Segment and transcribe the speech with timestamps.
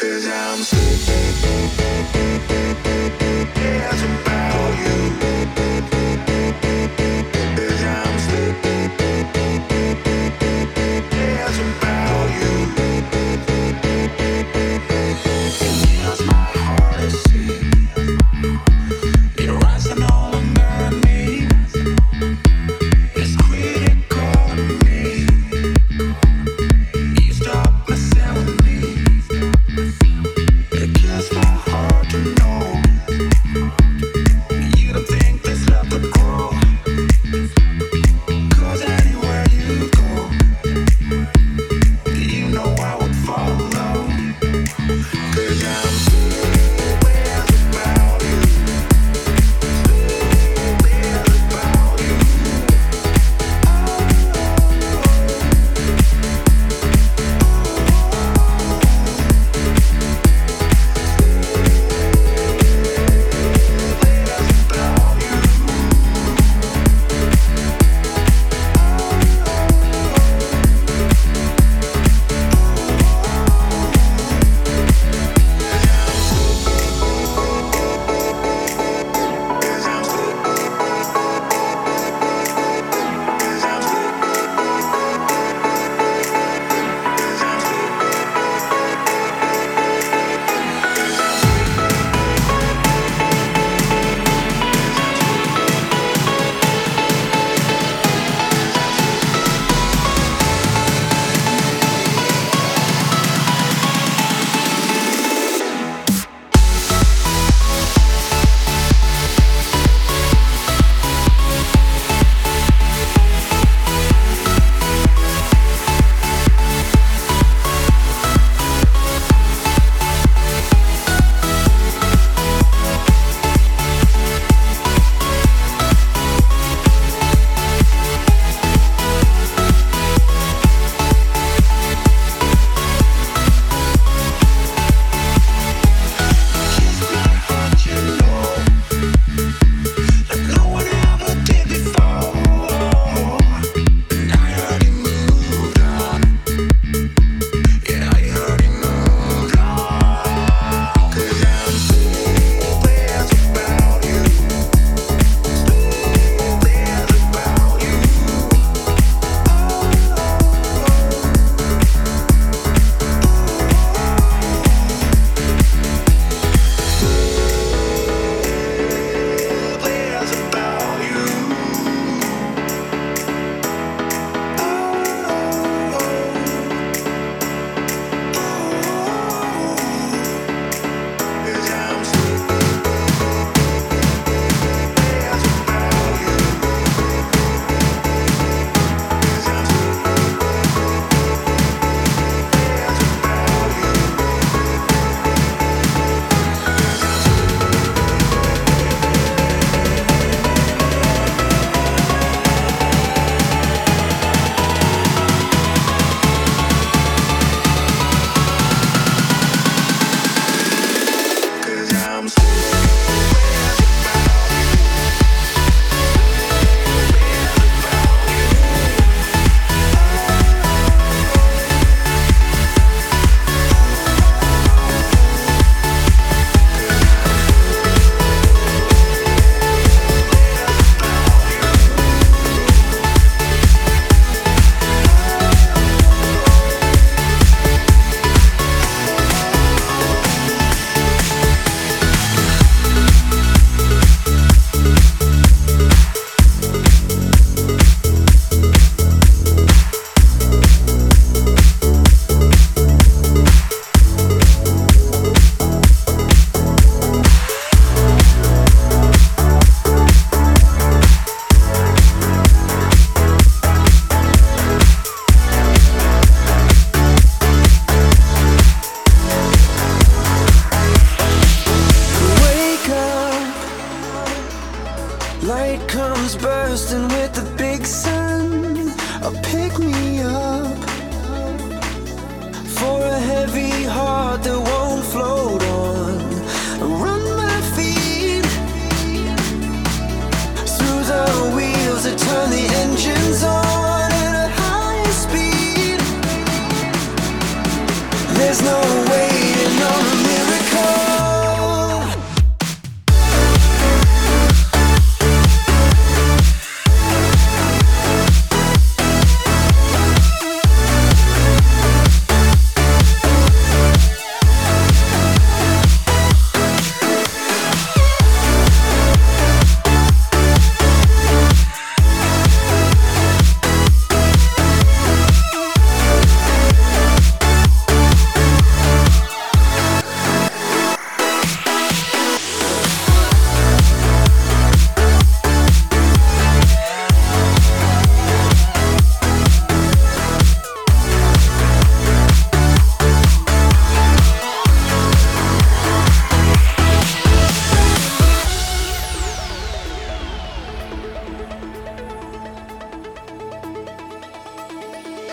[0.00, 2.27] There's no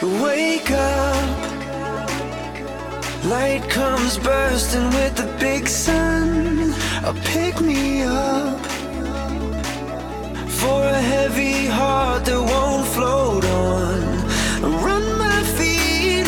[0.06, 1.26] Wake up.
[3.26, 6.76] Light comes bursting with the big sun.
[7.24, 8.64] Pick me up
[10.48, 14.02] For a heavy heart that won't float on.
[14.84, 16.28] Run my feet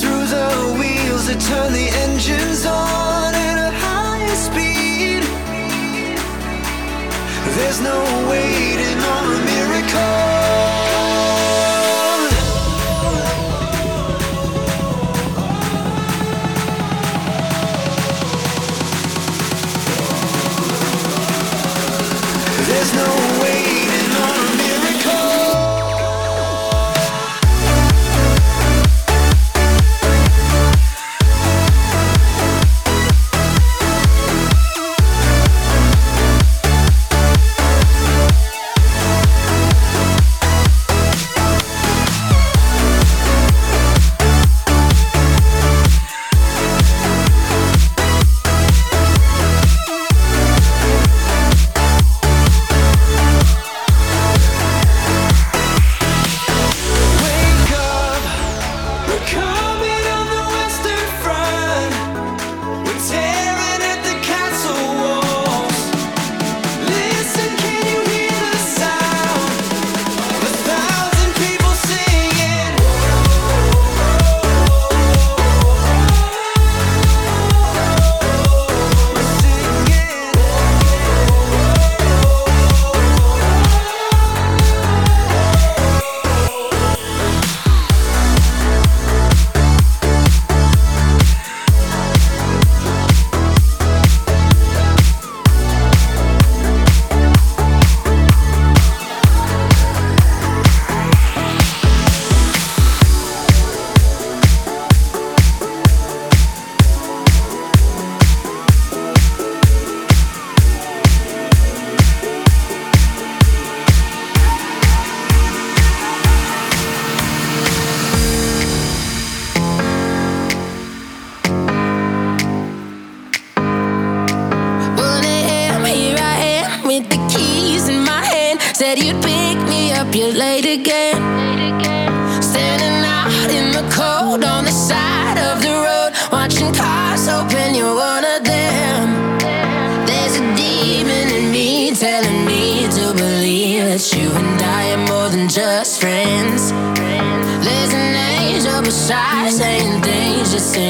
[0.00, 5.22] Through the wheels that turn the engines on At a higher speed.
[7.56, 7.98] There's no
[8.28, 10.35] waiting on a miracle.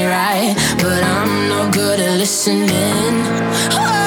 [0.05, 2.69] right, but I'm no good at listening.
[3.71, 4.06] Oh.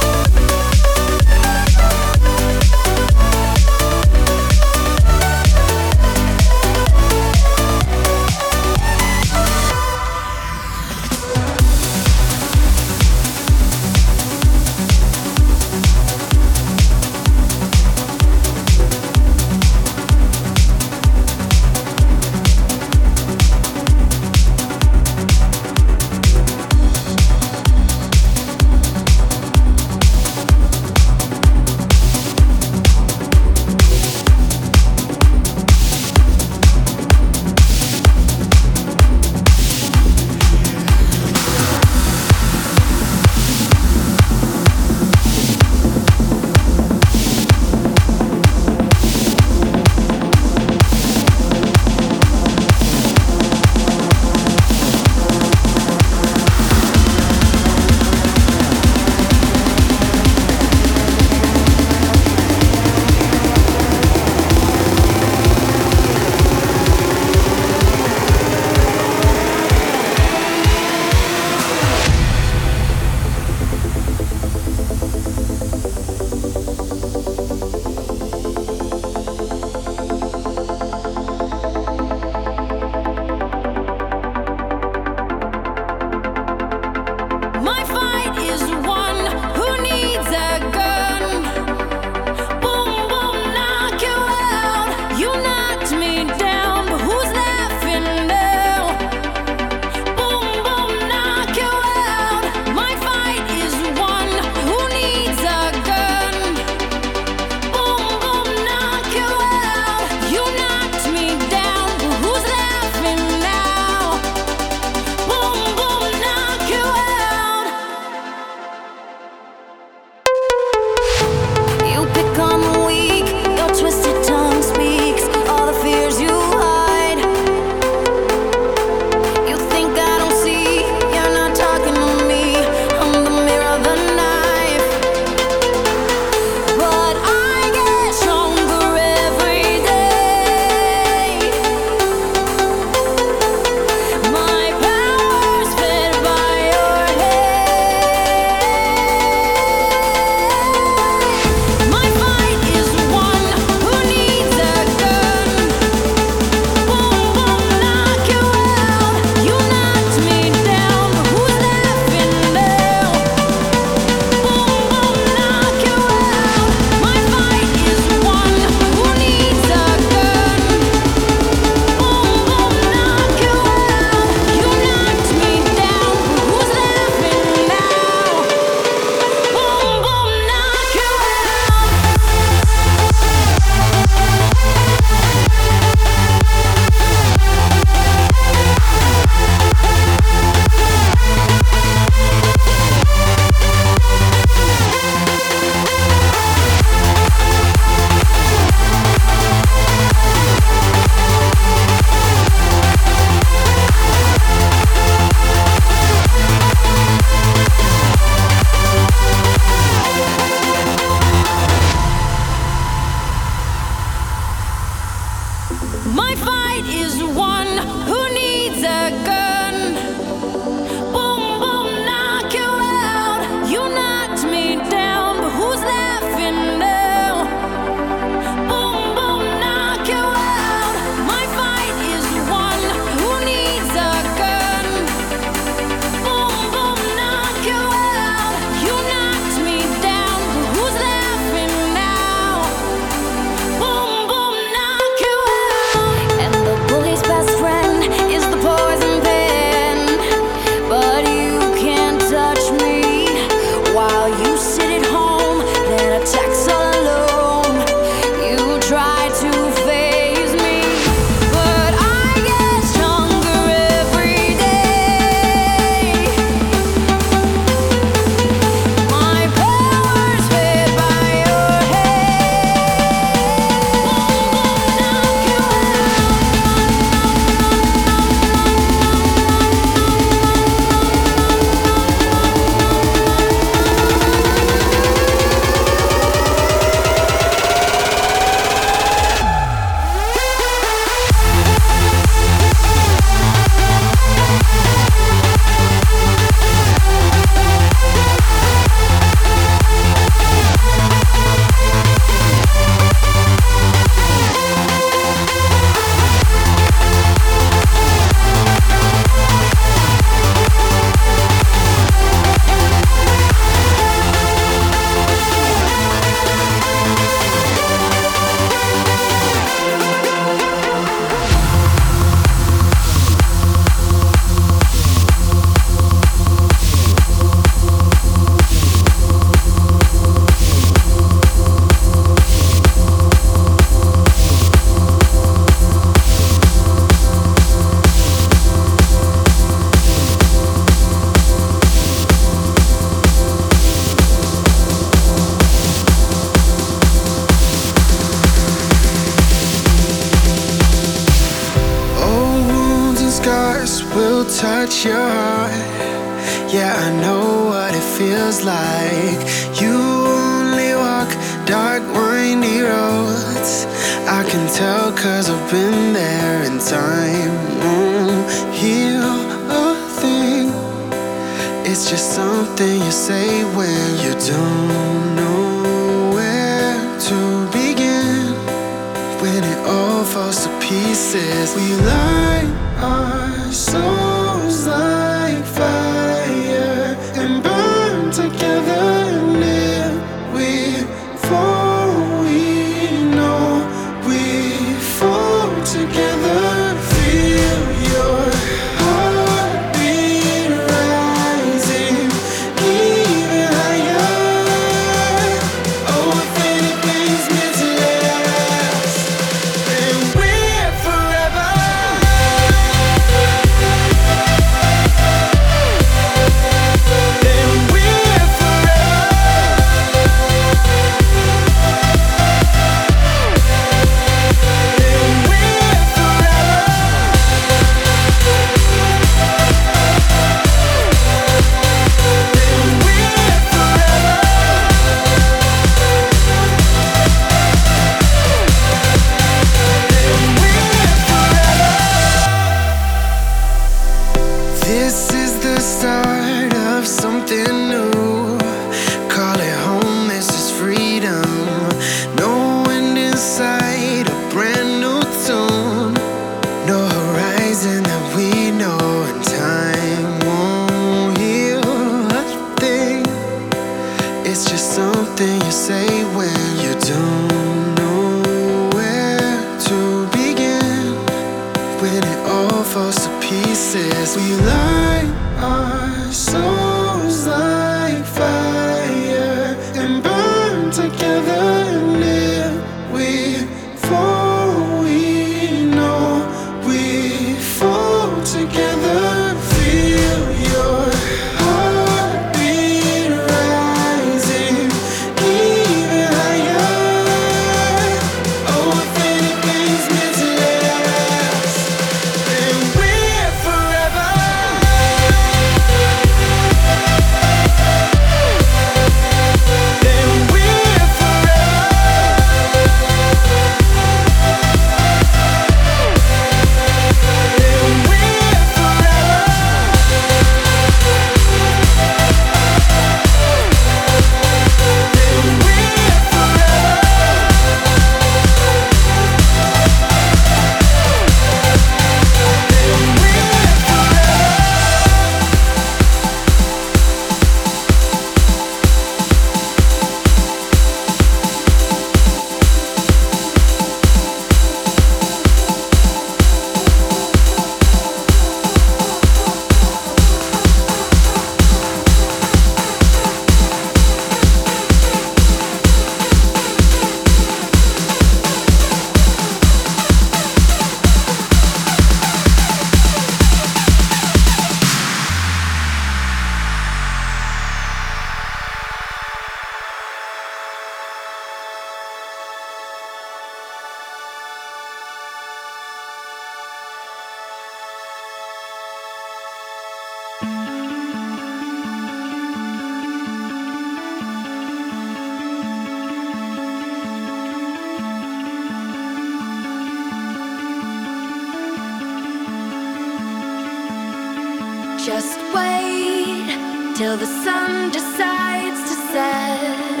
[595.06, 596.50] Just wait
[596.96, 600.00] till the sun decides to set.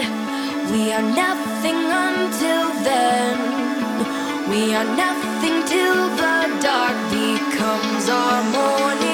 [0.72, 3.38] We are nothing until then.
[4.50, 9.05] We are nothing till the dark becomes our morning.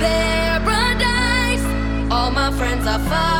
[0.00, 1.64] paradise.
[2.10, 3.35] All my friends are far.